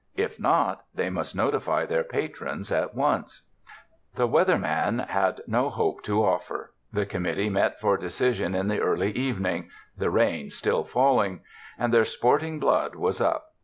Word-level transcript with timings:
If 0.15 0.39
not, 0.39 0.81
they 0.95 1.11
must 1.11 1.35
notify 1.35 1.85
their 1.85 2.03
patrons 2.03 2.71
at 2.71 2.95
once. 2.95 3.43
The 4.15 4.25
Weather 4.25 4.57
Man 4.57 4.97
had 4.97 5.41
no 5.45 5.69
hope 5.69 6.01
to 6.05 6.25
offer. 6.25 6.73
The 6.91 7.05
Committee 7.05 7.51
met 7.51 7.79
for 7.79 7.97
decision 7.97 8.55
in 8.55 8.67
the 8.67 8.79
early 8.81 9.11
evening— 9.11 9.69
the 9.99 10.09
rain 10.09 10.49
still 10.49 10.83
falling— 10.83 11.41
and 11.77 11.93
their 11.93 12.03
sporting 12.03 12.57
blood 12.59 12.95
was 12.95 13.21
up. 13.21 13.45